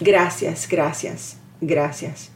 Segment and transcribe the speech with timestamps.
[0.00, 2.30] Gracias, gracias, gracias.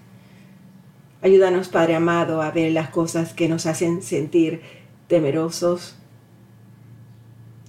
[1.21, 4.62] Ayúdanos, Padre amado, a ver las cosas que nos hacen sentir
[5.06, 5.96] temerosos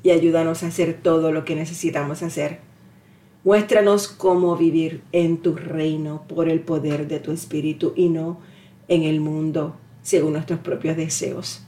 [0.01, 2.59] y ayúdanos a hacer todo lo que necesitamos hacer.
[3.43, 8.39] Muéstranos cómo vivir en tu reino por el poder de tu Espíritu y no
[8.87, 11.63] en el mundo según nuestros propios deseos.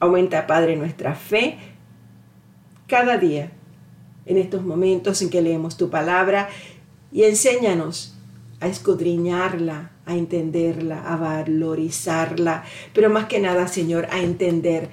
[0.00, 1.56] Aumenta, Padre, nuestra fe
[2.86, 3.52] cada día
[4.26, 6.48] en estos momentos en que leemos tu palabra
[7.12, 8.14] y enséñanos
[8.60, 12.64] a escudriñarla, a entenderla, a valorizarla,
[12.94, 14.90] pero más que nada, Señor, a entender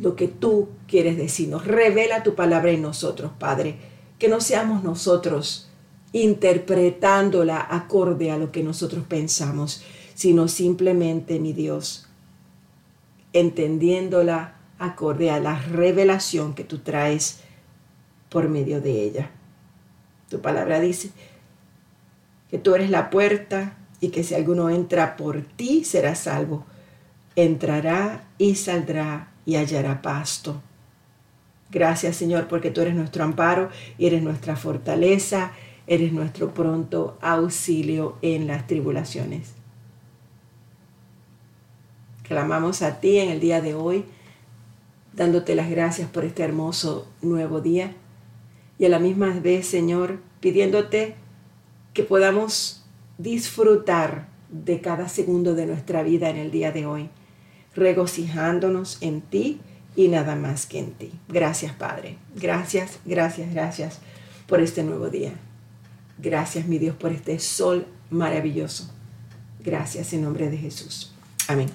[0.00, 1.66] lo que tú quieres decirnos.
[1.66, 3.76] Revela tu palabra en nosotros, Padre,
[4.18, 5.70] que no seamos nosotros
[6.12, 9.82] interpretándola acorde a lo que nosotros pensamos,
[10.14, 12.08] sino simplemente, mi Dios,
[13.32, 17.40] entendiéndola acorde a la revelación que tú traes
[18.30, 19.30] por medio de ella.
[20.28, 21.10] Tu palabra dice
[22.50, 26.64] que tú eres la puerta y que si alguno entra por ti será salvo.
[27.34, 30.62] Entrará y saldrá y hallará pasto.
[31.70, 35.52] Gracias Señor porque tú eres nuestro amparo y eres nuestra fortaleza,
[35.86, 39.52] eres nuestro pronto auxilio en las tribulaciones.
[42.22, 44.04] Clamamos a ti en el día de hoy,
[45.12, 47.94] dándote las gracias por este hermoso nuevo día
[48.78, 51.14] y a la misma vez, Señor, pidiéndote
[51.94, 52.84] que podamos
[53.18, 57.08] disfrutar de cada segundo de nuestra vida en el día de hoy,
[57.74, 59.60] regocijándonos en ti
[59.96, 61.12] y nada más que en ti.
[61.28, 62.18] Gracias, Padre.
[62.34, 64.00] Gracias, gracias, gracias
[64.46, 65.32] por este nuevo día.
[66.18, 68.90] Gracias, mi Dios, por este sol maravilloso.
[69.64, 71.12] Gracias en nombre de Jesús.
[71.48, 71.68] Amén.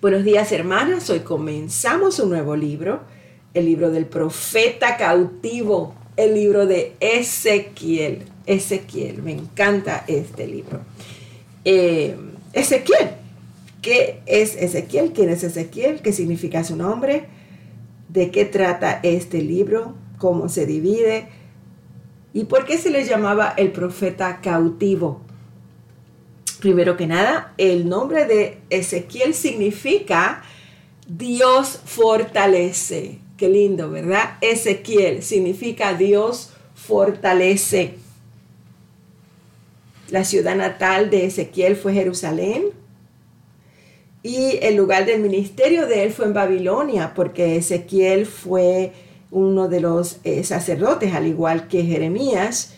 [0.00, 1.08] Buenos días, hermanas.
[1.10, 3.02] Hoy comenzamos un nuevo libro
[3.54, 8.24] el libro del profeta cautivo, el libro de Ezequiel.
[8.46, 10.80] Ezequiel, me encanta este libro.
[11.64, 12.16] Eh,
[12.52, 13.10] Ezequiel,
[13.80, 15.12] ¿qué es Ezequiel?
[15.12, 16.02] ¿Quién es Ezequiel?
[16.02, 17.26] ¿Qué significa su nombre?
[18.08, 19.94] ¿De qué trata este libro?
[20.18, 21.28] ¿Cómo se divide?
[22.34, 25.20] ¿Y por qué se le llamaba el profeta cautivo?
[26.60, 30.42] Primero que nada, el nombre de Ezequiel significa
[31.08, 33.21] Dios fortalece.
[33.42, 34.36] Qué lindo, ¿verdad?
[34.40, 37.94] Ezequiel significa Dios fortalece.
[40.10, 42.66] La ciudad natal de Ezequiel fue Jerusalén
[44.22, 48.92] y el lugar del ministerio de él fue en Babilonia, porque Ezequiel fue
[49.32, 52.76] uno de los eh, sacerdotes, al igual que Jeremías,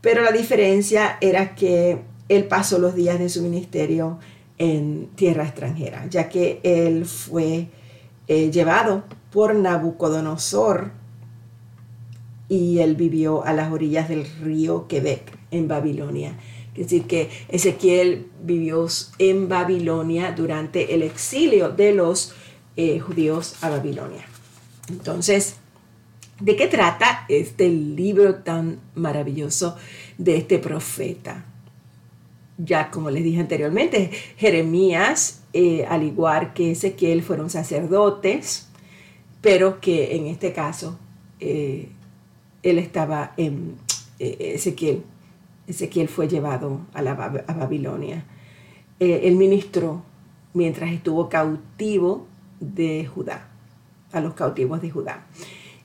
[0.00, 1.98] pero la diferencia era que
[2.30, 4.18] él pasó los días de su ministerio
[4.56, 7.66] en tierra extranjera, ya que él fue
[8.28, 10.92] eh, llevado por Nabucodonosor
[12.48, 16.34] y él vivió a las orillas del río Quebec en Babilonia.
[16.74, 18.86] Es decir, que Ezequiel vivió
[19.18, 22.34] en Babilonia durante el exilio de los
[22.76, 24.24] eh, judíos a Babilonia.
[24.88, 25.56] Entonces,
[26.38, 29.76] ¿de qué trata este libro tan maravilloso
[30.18, 31.44] de este profeta?
[32.58, 38.68] Ya como les dije anteriormente, Jeremías, eh, al igual que Ezequiel, fueron sacerdotes
[39.40, 40.98] pero que en este caso
[41.40, 41.88] eh,
[42.62, 43.76] él estaba en
[44.18, 45.04] eh, Ezequiel.
[45.66, 48.24] Ezequiel fue llevado a, la, a Babilonia.
[48.98, 50.02] Él ministró
[50.54, 52.26] mientras estuvo cautivo
[52.58, 53.48] de Judá,
[54.10, 55.26] a los cautivos de Judá,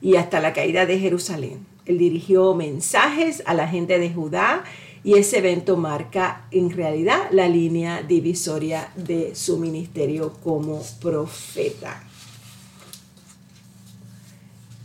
[0.02, 1.68] y hasta la caída de Jerusalén.
[1.86, 4.64] Él dirigió mensajes a la gente de Judá
[5.04, 12.04] y ese evento marca en realidad la línea divisoria de su ministerio como profeta.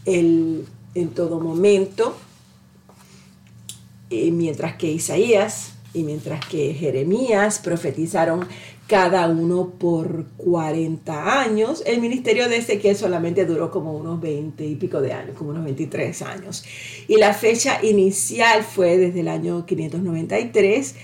[0.04, 0.66] En
[1.14, 2.16] todo momento,
[4.10, 8.46] y mientras que Isaías y mientras que Jeremías profetizaron
[8.88, 14.76] cada uno por 40 años, el ministerio de Ezequiel solamente duró como unos 20 y
[14.76, 16.64] pico de años, como unos 23 años.
[17.06, 20.94] Y la fecha inicial fue desde el año 593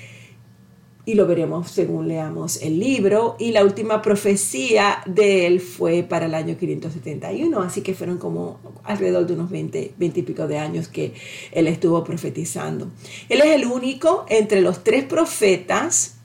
[1.05, 3.37] y lo veremos según leamos el libro.
[3.39, 8.61] Y la última profecía de él fue para el año 571, así que fueron como
[8.85, 11.13] alrededor de unos 20, 20 y pico de años que
[11.53, 12.91] él estuvo profetizando.
[13.29, 16.17] Él es el único entre los tres profetas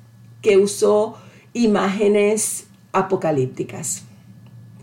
[0.42, 1.18] que usó
[1.54, 4.04] imágenes apocalípticas.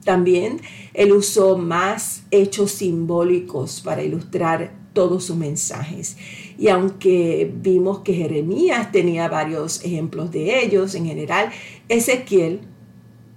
[0.04, 0.60] También
[0.94, 6.16] él usó más hechos simbólicos para ilustrar todos sus mensajes.
[6.56, 11.50] Y aunque vimos que Jeremías tenía varios ejemplos de ellos, en general,
[11.88, 12.60] Ezequiel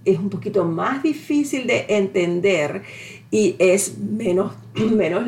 [0.05, 2.83] es un poquito más difícil de entender
[3.31, 5.25] y es menos, menos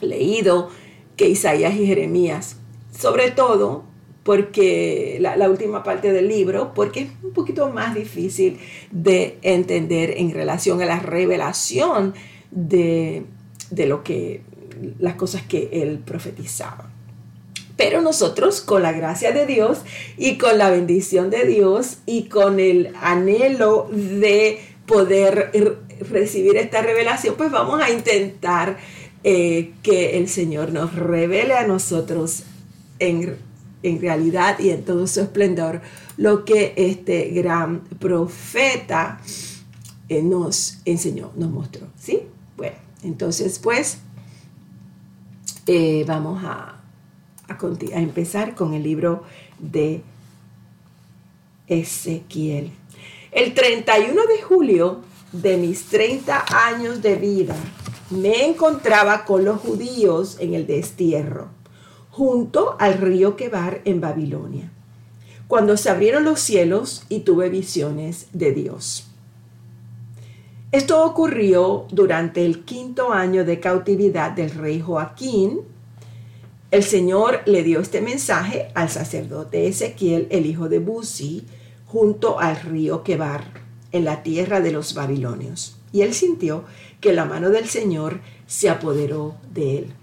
[0.00, 0.70] leído
[1.16, 2.56] que Isaías y Jeremías.
[2.96, 3.84] Sobre todo
[4.24, 8.58] porque la, última parte del libro, porque es un poquito más difícil
[8.90, 12.14] de entender en relación a la revelación
[12.50, 13.24] de,
[13.70, 14.40] de lo que
[14.98, 16.90] las cosas que él profetizaba.
[17.76, 19.82] Pero nosotros, con la gracia de Dios
[20.16, 25.50] y con la bendición de Dios y con el anhelo de poder
[26.10, 28.78] recibir esta revelación, pues vamos a intentar
[29.22, 32.44] eh, que el Señor nos revele a nosotros
[33.00, 33.36] en,
[34.00, 35.82] realidad y en todo su esplendor
[36.16, 39.20] lo que este gran profeta
[40.08, 41.86] eh, nos enseñó, nos mostró.
[41.98, 42.22] ¿Sí?
[42.56, 43.98] Bueno, entonces pues
[45.66, 46.80] eh, vamos a,
[47.48, 47.58] a,
[48.00, 49.24] empezar con el libro
[49.58, 50.02] de
[51.66, 52.72] Ezequiel.
[53.32, 55.02] El 31 de julio
[55.32, 57.56] de mis 30 años de vida,
[58.10, 61.48] me encontraba con los judíos en el destierro,
[62.16, 64.70] junto al río Quebar en Babilonia,
[65.48, 69.08] cuando se abrieron los cielos y tuve visiones de Dios.
[70.70, 75.62] Esto ocurrió durante el quinto año de cautividad del rey Joaquín.
[76.70, 81.44] El Señor le dio este mensaje al sacerdote Ezequiel, el hijo de Buzi,
[81.84, 83.44] junto al río Quebar,
[83.90, 85.78] en la tierra de los babilonios.
[85.90, 86.62] Y él sintió
[87.00, 89.94] que la mano del Señor se apoderó de él.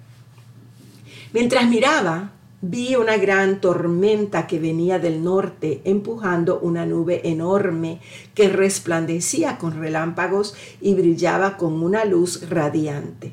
[1.34, 2.32] Mientras miraba,
[2.62, 8.00] vi una gran tormenta que venía del norte empujando una nube enorme
[8.36, 13.32] que resplandecía con relámpagos y brillaba con una luz radiante.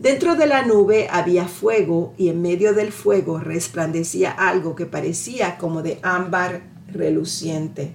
[0.00, 5.56] Dentro de la nube había fuego y en medio del fuego resplandecía algo que parecía
[5.56, 6.62] como de ámbar
[6.92, 7.92] reluciente.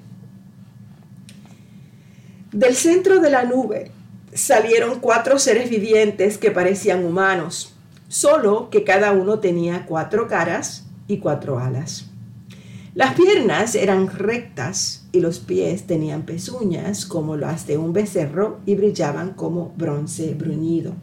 [2.51, 3.91] Del centro de la nube
[4.33, 7.74] salieron cuatro seres vivientes que parecían humanos,
[8.07, 12.09] solo que cada uno tenía cuatro caras y cuatro alas.
[12.95, 18.75] Las piernas eran rectas y los pies tenían pezuñas como las de un becerro y
[18.75, 20.93] brillaban como bronce bruñido.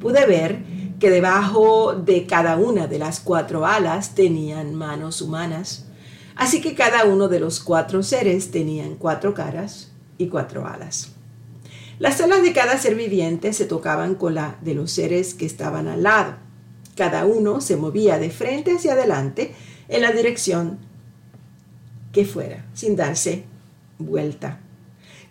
[0.00, 0.62] Pude ver
[0.98, 5.86] que debajo de cada una de las cuatro alas tenían manos humanas,
[6.36, 11.15] así que cada uno de los cuatro seres tenían cuatro caras y cuatro alas.
[11.98, 15.88] Las alas de cada ser viviente se tocaban con la de los seres que estaban
[15.88, 16.36] al lado.
[16.94, 19.54] Cada uno se movía de frente hacia adelante
[19.88, 20.78] en la dirección
[22.12, 23.44] que fuera, sin darse
[23.98, 24.60] vuelta.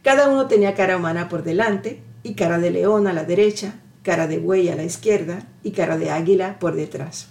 [0.02, 4.28] Cada uno tenía cara humana por delante y cara de león a la derecha, cara
[4.28, 7.30] de buey a la izquierda y cara de águila por detrás.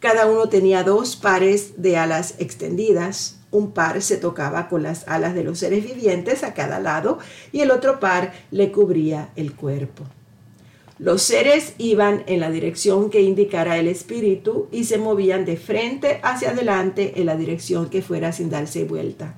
[0.00, 5.34] Cada uno tenía dos pares de alas extendidas, un par se tocaba con las alas
[5.34, 7.18] de los seres vivientes a cada lado
[7.52, 10.04] y el otro par le cubría el cuerpo.
[10.98, 16.18] Los seres iban en la dirección que indicara el espíritu y se movían de frente
[16.22, 19.36] hacia adelante en la dirección que fuera sin darse vuelta.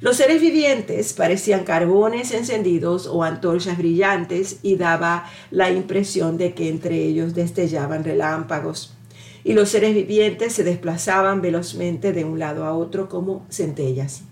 [0.00, 6.70] Los seres vivientes parecían carbones encendidos o antorchas brillantes y daba la impresión de que
[6.70, 8.96] entre ellos destellaban relámpagos
[9.44, 14.22] y los seres vivientes se desplazaban velozmente de un lado a otro como centellas.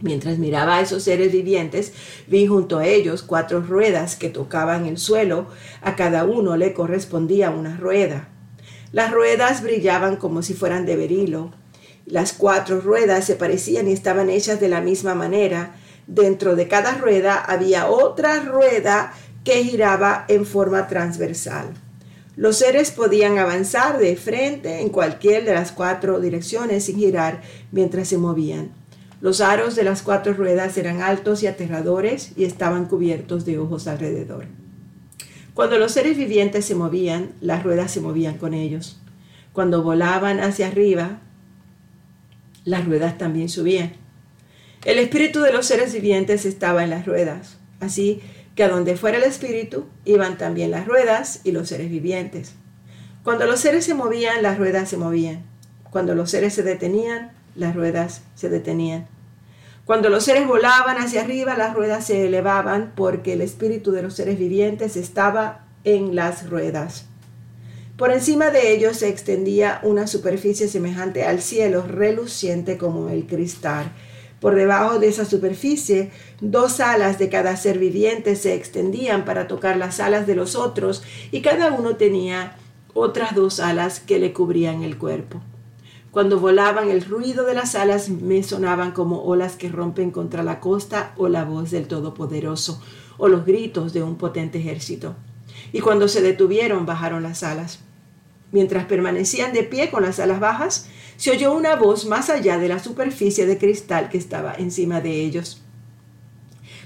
[0.00, 1.92] Mientras miraba a esos seres vivientes,
[2.26, 5.46] vi junto a ellos cuatro ruedas que tocaban el suelo,
[5.80, 8.28] a cada uno le correspondía una rueda.
[8.90, 11.52] Las ruedas brillaban como si fueran de berilo.
[12.04, 15.76] Las cuatro ruedas se parecían y estaban hechas de la misma manera.
[16.08, 21.72] Dentro de cada rueda había otra rueda que giraba en forma transversal.
[22.34, 28.08] Los seres podían avanzar de frente en cualquier de las cuatro direcciones sin girar mientras
[28.08, 28.70] se movían.
[29.20, 33.86] Los aros de las cuatro ruedas eran altos y aterradores y estaban cubiertos de ojos
[33.86, 34.46] alrededor.
[35.54, 38.98] Cuando los seres vivientes se movían, las ruedas se movían con ellos.
[39.52, 41.20] Cuando volaban hacia arriba,
[42.64, 43.92] las ruedas también subían.
[44.84, 47.58] El espíritu de los seres vivientes estaba en las ruedas.
[47.80, 48.22] Así
[48.54, 52.54] que a donde fuera el espíritu iban también las ruedas y los seres vivientes.
[53.24, 55.44] Cuando los seres se movían, las ruedas se movían.
[55.90, 59.06] Cuando los seres se detenían, las ruedas se detenían.
[59.84, 64.14] Cuando los seres volaban hacia arriba, las ruedas se elevaban porque el espíritu de los
[64.14, 67.06] seres vivientes estaba en las ruedas.
[67.96, 73.92] Por encima de ellos se extendía una superficie semejante al cielo, reluciente como el cristal
[74.42, 79.76] por debajo de esa superficie, dos alas de cada ser viviente se extendían para tocar
[79.76, 82.56] las alas de los otros y cada uno tenía
[82.92, 85.40] otras dos alas que le cubrían el cuerpo.
[86.10, 90.58] Cuando volaban el ruido de las alas me sonaban como olas que rompen contra la
[90.58, 92.82] costa o la voz del Todopoderoso
[93.18, 95.14] o los gritos de un potente ejército.
[95.72, 97.78] y cuando se detuvieron bajaron las alas.
[98.50, 100.88] Mientras permanecían de pie con las alas bajas,
[101.22, 105.20] se oyó una voz más allá de la superficie de cristal que estaba encima de
[105.20, 105.62] ellos.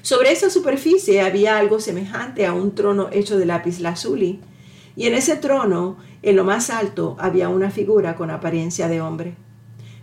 [0.03, 4.41] Sobre esa superficie había algo semejante a un trono hecho de lápiz lazuli,
[4.95, 9.37] y en ese trono, en lo más alto, había una figura con apariencia de hombre.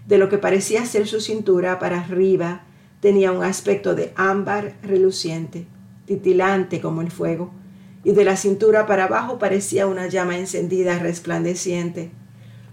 [0.07, 2.63] De lo que parecía ser su cintura para arriba,
[3.01, 5.67] tenía un aspecto de ámbar reluciente,
[6.07, 7.51] titilante como el fuego
[8.03, 12.09] y de la cintura para abajo parecía una llama encendida resplandeciente.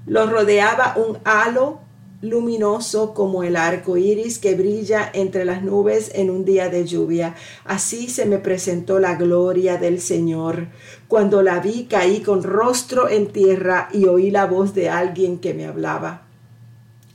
[0.06, 1.80] Lo rodeaba un halo
[2.22, 7.34] luminoso como el arco iris que brilla entre las nubes en un día de lluvia.
[7.64, 10.68] Así se me presentó la gloria del Señor.
[11.08, 15.54] Cuando la vi, caí con rostro en tierra y oí la voz de alguien que
[15.54, 16.26] me hablaba.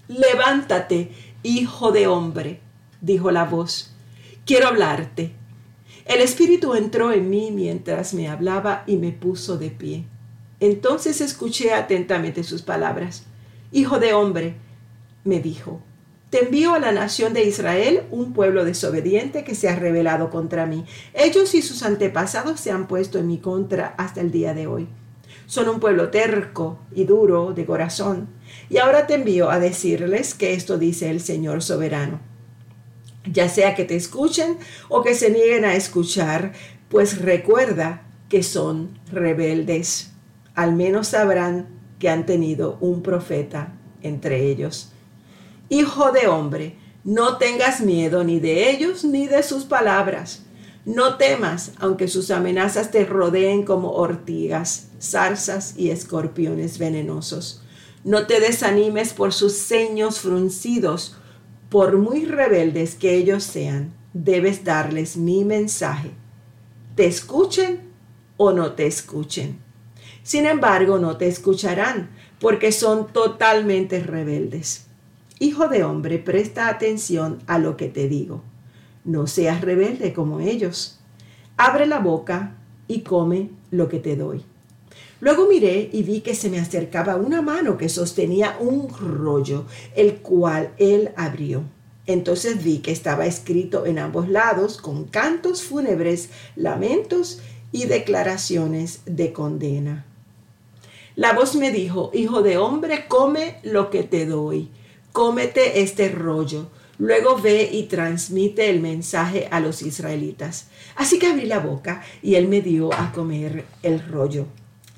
[0.08, 1.12] Levántate,
[1.44, 2.60] hijo de hombre,
[3.02, 3.92] dijo la voz.
[4.46, 5.34] Quiero hablarte.
[6.06, 10.06] El Espíritu entró en mí mientras me hablaba y me puso de pie.
[10.60, 13.24] Entonces escuché atentamente sus palabras.
[13.72, 14.56] Hijo de hombre,
[15.24, 15.82] me dijo,
[16.30, 20.66] te envío a la nación de Israel, un pueblo desobediente que se ha rebelado contra
[20.66, 20.86] mí.
[21.14, 24.88] Ellos y sus antepasados se han puesto en mi contra hasta el día de hoy.
[25.46, 28.30] Son un pueblo terco y duro de corazón.
[28.70, 32.20] Y ahora te envío a decirles que esto dice el Señor soberano
[33.32, 34.58] ya sea que te escuchen
[34.90, 36.54] o que se nieguen a escuchar,
[36.90, 40.12] pues recuerda que son rebeldes.
[40.56, 41.68] Al menos sabrán
[42.00, 44.92] que han tenido un profeta entre ellos.
[45.70, 50.46] Hijo de hombre, no tengas miedo ni de ellos ni de sus palabras.
[50.86, 57.64] No temas, aunque sus amenazas te rodeen como ortigas, zarzas y escorpiones venenosos.
[58.04, 61.18] No te desanimes por sus ceños fruncidos,
[61.70, 66.12] por muy rebeldes que ellos sean, debes darles mi mensaje.
[66.96, 67.82] Te escuchen
[68.38, 69.65] o no te escuchen.
[70.26, 74.88] Sin embargo, no te escucharán porque son totalmente rebeldes.
[75.38, 78.42] Hijo de hombre, presta atención a lo que te digo.
[79.04, 80.98] No seas rebelde como ellos.
[81.58, 82.56] Abre la boca
[82.88, 84.44] y come lo que te doy.
[85.20, 89.66] Luego miré y vi que se me acercaba una mano que sostenía un rollo,
[89.96, 91.62] el cual él abrió.
[92.08, 97.42] Entonces vi que estaba escrito en ambos lados con cantos fúnebres, lamentos
[97.72, 100.08] y declaraciones de condena.
[101.16, 104.70] La voz me dijo, Hijo de hombre, come lo que te doy,
[105.14, 106.68] cómete este rollo,
[106.98, 110.68] luego ve y transmite el mensaje a los israelitas.
[110.98, 114.46] Así que abrí la boca y él me dio a comer el rollo.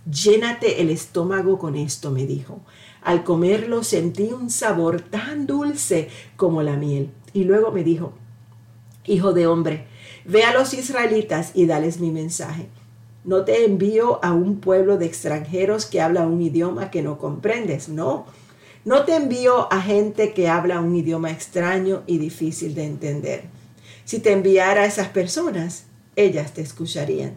[0.09, 2.62] Llénate el estómago con esto, me dijo.
[3.03, 7.12] Al comerlo sentí un sabor tan dulce como la miel.
[7.33, 8.13] Y luego me dijo,
[9.05, 9.86] Hijo de hombre,
[10.25, 12.69] ve a los israelitas y dales mi mensaje.
[13.27, 17.89] No te envío a un pueblo de extranjeros que habla un idioma que no comprendes,
[17.89, 18.25] no.
[18.86, 23.43] No te envío a gente que habla un idioma extraño y difícil de entender.
[24.03, 25.84] Si te enviara a esas personas,
[26.15, 27.36] ellas te escucharían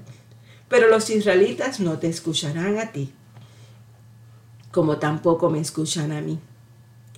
[0.70, 3.12] pero los israelitas no te escucharán a ti,
[4.70, 6.38] como tampoco me escuchan a mí.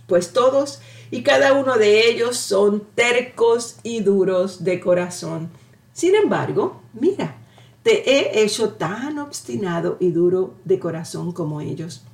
[0.07, 5.51] Pues todos y cada uno de ellos son tercos y duros de corazón.
[5.93, 7.37] Sin embargo, mira,
[7.83, 12.05] te he hecho tan obstinado y duro de corazón como ellos.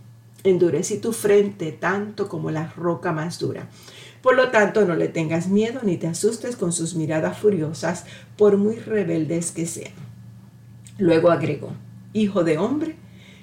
[0.44, 3.68] Endurecí tu frente tanto como la roca más dura.
[4.22, 8.04] Por lo tanto, no le tengas miedo ni te asustes con sus miradas furiosas,
[8.36, 9.92] por muy rebeldes que sean.
[10.98, 11.72] Luego agregó,
[12.12, 12.96] Hijo de hombre,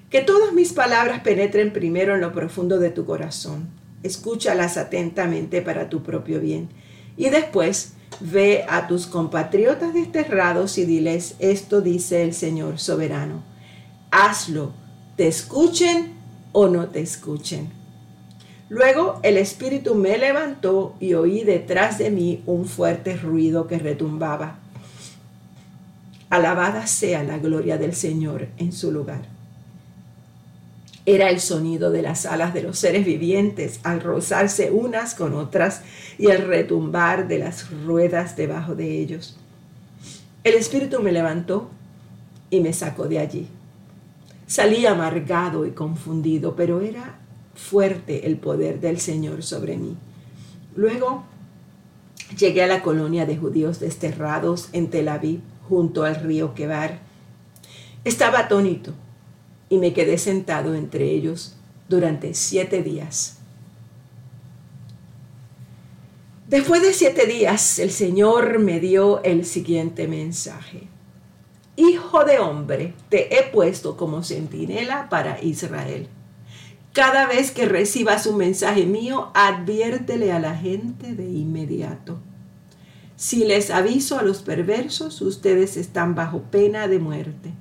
[0.10, 3.70] que todas mis palabras penetren primero en lo profundo de tu corazón.
[4.04, 6.70] Escúchalas atentamente para tu propio bien.
[7.16, 13.44] Y después ve a tus compatriotas desterrados y diles, esto dice el Señor soberano.
[14.12, 14.72] Hazlo,
[15.16, 16.14] te escuchen
[16.52, 17.70] o no te escuchen.
[18.70, 24.60] Luego el Espíritu me levantó y oí detrás de mí un fuerte ruido que retumbaba
[26.30, 29.35] Alabada sea la gloria del Señor en su lugar.
[31.08, 35.82] Era el sonido de las alas de los seres vivientes al rozarse unas con otras
[36.18, 39.38] y el retumbar de las ruedas debajo de ellos.
[40.44, 41.70] El Espíritu me levantó
[42.50, 43.48] y me sacó de allí.
[44.48, 47.20] Salí amargado y confundido, pero era
[47.54, 49.96] fuerte el poder del Señor sobre mí.
[50.76, 51.24] Luego
[52.38, 57.00] llegué a la colonia de judíos desterrados en Tel Aviv junto al río Quebar.
[58.04, 58.94] Estaba atónito
[59.70, 61.56] y me quedé sentado entre ellos
[61.90, 63.38] durante siete días.
[66.48, 70.88] Después de siete días, el Señor me dio el siguiente mensaje.
[71.76, 76.08] Hijo de hombre, te he puesto como centinela para Israel.
[76.94, 82.20] Cada vez que recibas un mensaje mío, adviértele a la gente de inmediato.
[83.18, 87.52] Si les aviso a los perversos, ustedes están bajo pena de muerte.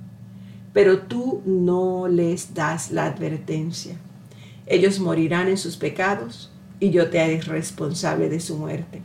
[0.75, 3.95] Pero tú no les das la advertencia.
[4.65, 6.51] Ellos morirán en sus pecados
[6.81, 9.01] y yo te haré responsable de su muerte.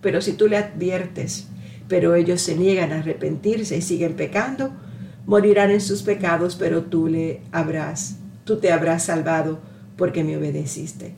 [0.00, 1.48] Pero si tú le adviertes,
[1.86, 4.72] pero ellos se niegan a arrepentirse y siguen pecando,
[5.26, 9.58] morirán en sus pecados, pero tú le habrás, tú te habrás salvado
[9.98, 11.14] porque me obedeciste.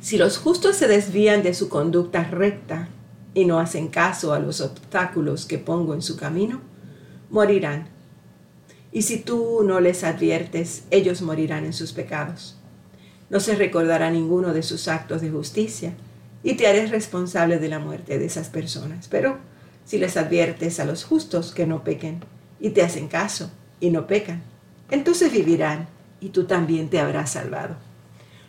[0.00, 2.86] Si los justos se desvían de su conducta recta
[3.34, 6.72] y no hacen caso a los obstáculos que pongo en su camino,
[7.30, 7.88] morirán.
[8.92, 12.56] Y si tú no les adviertes, ellos morirán en sus pecados.
[13.30, 15.94] No se recordará ninguno de sus actos de justicia
[16.42, 19.08] y te haré responsable de la muerte de esas personas.
[19.08, 19.38] Pero
[19.84, 22.20] si les adviertes a los justos que no pequen
[22.60, 23.50] y te hacen caso
[23.80, 24.42] y no pecan,
[24.90, 25.88] entonces vivirán
[26.20, 27.76] y tú también te habrás salvado.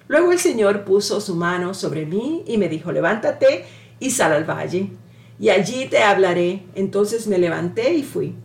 [0.07, 3.65] Luego el Señor puso su mano sobre mí y me dijo, levántate
[3.99, 4.91] y sal al valle,
[5.39, 6.63] y allí te hablaré.
[6.75, 8.35] Entonces me levanté y fui.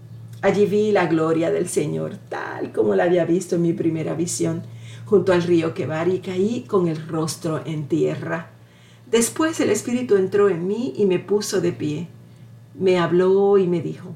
[0.43, 4.63] Allí vi la gloria del Señor, tal como la había visto en mi primera visión,
[5.05, 8.51] junto al río Quebar, y caí con el rostro en tierra.
[9.11, 12.09] Después el Espíritu entró en mí y me puso de pie.
[12.75, 14.15] Me habló y me dijo,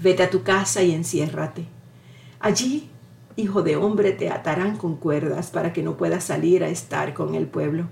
[0.00, 1.66] vete a tu casa y enciérrate.
[2.38, 2.88] Allí,
[3.34, 7.34] hijo de hombre, te atarán con cuerdas para que no puedas salir a estar con
[7.34, 7.88] el pueblo.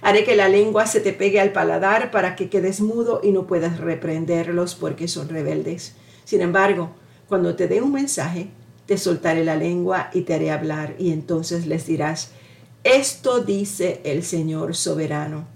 [0.00, 3.46] Haré que la lengua se te pegue al paladar para que quedes mudo y no
[3.46, 5.94] puedas reprenderlos porque son rebeldes.
[6.24, 6.90] Sin embargo,
[7.28, 8.48] cuando te dé un mensaje,
[8.86, 12.32] te soltaré la lengua y te haré hablar y entonces les dirás,
[12.84, 15.46] esto dice el Señor soberano.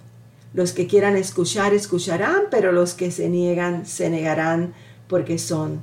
[0.54, 4.75] Los que quieran escuchar, escucharán, pero los que se niegan, se negarán
[5.09, 5.83] porque son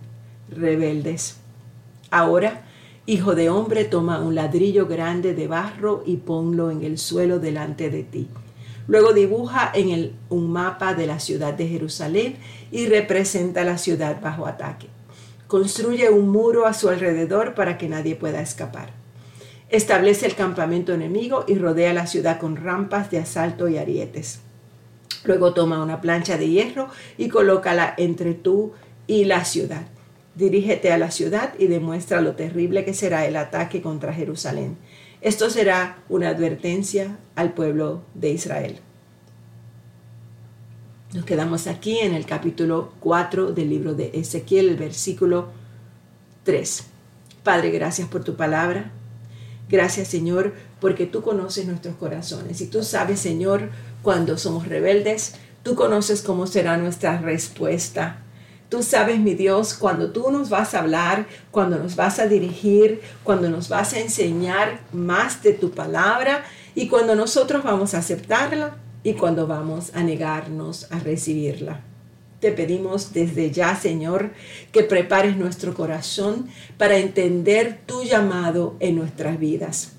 [0.50, 1.36] rebeldes.
[2.10, 2.66] Ahora,
[3.05, 7.89] hijo de hombre, toma un ladrillo grande de barro y ponlo en el suelo delante
[7.89, 8.27] de ti.
[8.87, 12.37] Luego dibuja en el, un mapa de la ciudad de Jerusalén
[12.72, 14.87] y representa la ciudad bajo ataque.
[15.48, 18.92] Construye un muro a su alrededor para que nadie pueda escapar.
[19.70, 24.42] Establece el campamento enemigo y rodea la ciudad con rampas de asalto y arietes.
[25.24, 28.74] Luego toma una plancha de hierro y colócala entre tú
[29.07, 29.83] y la ciudad.
[30.35, 34.77] Dirígete a la ciudad y demuestra lo terrible que será el ataque contra Jerusalén.
[35.22, 38.79] Esto será una advertencia al pueblo de Israel.
[41.13, 45.50] Nos quedamos aquí en el capítulo 4 del libro de Ezequiel, el versículo
[46.43, 46.83] 3.
[47.43, 48.91] Padre, gracias por tu palabra.
[49.69, 53.69] Gracias Señor, porque tú conoces nuestros corazones y tú sabes Señor
[54.01, 58.23] cuando somos rebeldes, tú conoces cómo será nuestra respuesta.
[58.74, 63.01] Tú sabes, mi Dios, cuando tú nos vas a hablar, cuando nos vas a dirigir,
[63.24, 68.77] cuando nos vas a enseñar más de tu palabra y cuando nosotros vamos a aceptarla
[69.03, 71.81] y cuando vamos a negarnos a recibirla.
[72.40, 74.31] Te pedimos desde ya, Señor,
[74.72, 76.48] que prepares nuestro corazón
[76.79, 79.92] para entender tu llamado en nuestras vidas.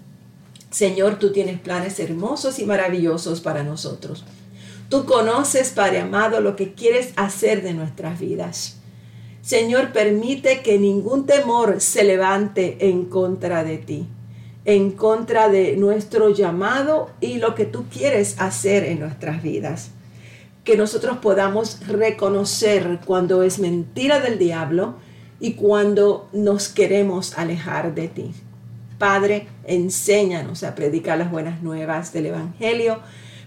[0.72, 4.24] Señor, tú tienes planes hermosos y maravillosos para nosotros.
[4.94, 8.76] Tú conoces, Padre amado, lo que quieres hacer de nuestras vidas.
[9.42, 14.06] Señor, permite que ningún temor se levante en contra de ti,
[14.64, 19.90] en contra de nuestro llamado y lo que tú quieres hacer en nuestras vidas
[20.62, 24.94] que nosotros podamos reconocer cuando es mentira del diablo
[25.40, 28.30] y cuando nos queremos alejar de ti.
[28.96, 33.00] Padre, enséñanos a predicar las buenas nuevas del Evangelio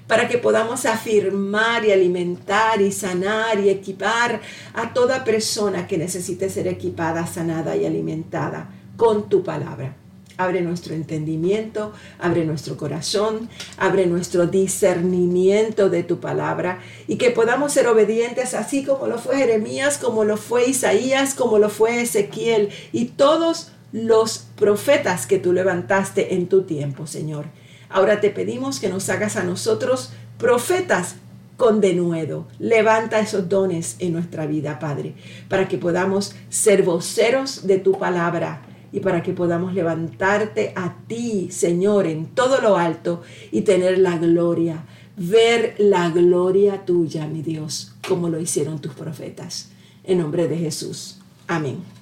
[0.08, 4.42] para que podamos afirmar y alimentar y sanar y equipar
[4.74, 9.96] a toda persona que necesite ser equipada, sanada y alimentada con tu palabra.
[10.40, 17.74] Abre nuestro entendimiento, abre nuestro corazón, abre nuestro discernimiento de tu palabra y que podamos
[17.74, 22.70] ser obedientes así como lo fue Jeremías, como lo fue Isaías, como lo fue Ezequiel
[22.92, 27.46] y todos los profetas que tú levantaste en tu tiempo, Señor.
[27.90, 31.16] Ahora te pedimos que nos hagas a nosotros profetas
[31.58, 32.48] con denuedo.
[32.60, 35.16] Levanta esos dones en nuestra vida, Padre,
[35.50, 41.50] para que podamos ser voceros de tu palabra y para que podamos levantarte a ti,
[41.52, 43.22] Señor, en todo lo alto
[43.52, 44.86] y tener la gloria,
[45.18, 49.70] ver la gloria tuya, mi Dios, como lo hicieron tus profetas.
[50.04, 51.18] En nombre de Jesús.
[51.48, 51.97] Amén.